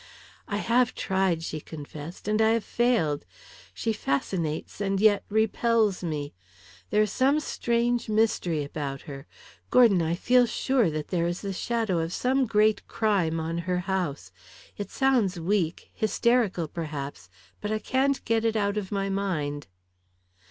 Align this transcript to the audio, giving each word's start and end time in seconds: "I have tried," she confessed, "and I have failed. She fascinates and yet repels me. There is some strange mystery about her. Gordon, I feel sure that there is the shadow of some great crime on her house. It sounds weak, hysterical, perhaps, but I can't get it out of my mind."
"I 0.47 0.57
have 0.57 0.95
tried," 0.95 1.43
she 1.43 1.61
confessed, 1.61 2.27
"and 2.27 2.41
I 2.41 2.53
have 2.53 2.63
failed. 2.63 3.23
She 3.71 3.93
fascinates 3.93 4.81
and 4.81 4.99
yet 4.99 5.23
repels 5.29 6.03
me. 6.03 6.33
There 6.89 7.03
is 7.03 7.11
some 7.11 7.39
strange 7.39 8.09
mystery 8.09 8.63
about 8.63 9.01
her. 9.03 9.27
Gordon, 9.69 10.01
I 10.01 10.15
feel 10.15 10.47
sure 10.47 10.89
that 10.89 11.09
there 11.09 11.27
is 11.27 11.41
the 11.41 11.53
shadow 11.53 11.99
of 11.99 12.13
some 12.13 12.47
great 12.47 12.87
crime 12.87 13.39
on 13.39 13.59
her 13.59 13.81
house. 13.81 14.31
It 14.75 14.89
sounds 14.89 15.39
weak, 15.39 15.91
hysterical, 15.93 16.67
perhaps, 16.67 17.29
but 17.61 17.69
I 17.71 17.77
can't 17.77 18.25
get 18.25 18.43
it 18.43 18.55
out 18.55 18.77
of 18.77 18.91
my 18.91 19.07
mind." 19.07 19.67